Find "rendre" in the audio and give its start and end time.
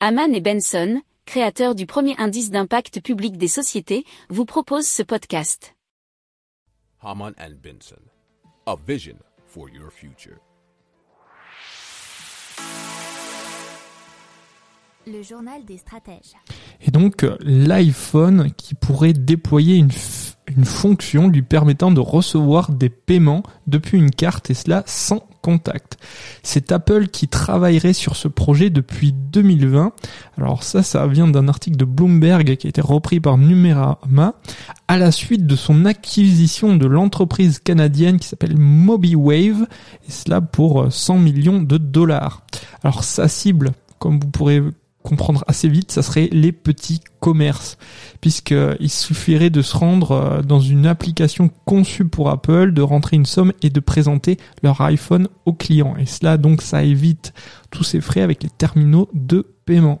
49.76-50.12